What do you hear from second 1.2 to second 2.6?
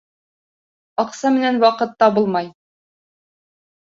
менән ваҡыт табылмай.